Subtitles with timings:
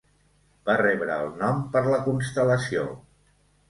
[0.69, 2.91] Va rebre el nom per la constel·lació.